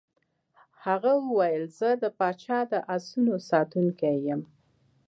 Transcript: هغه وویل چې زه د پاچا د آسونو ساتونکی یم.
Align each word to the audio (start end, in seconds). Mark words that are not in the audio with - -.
هغه 0.85 1.11
وویل 1.25 1.63
چې 1.69 1.73
زه 1.77 1.89
د 2.03 2.05
پاچا 2.17 2.59
د 2.71 2.73
آسونو 2.95 3.35
ساتونکی 3.49 4.15
یم. 4.27 4.41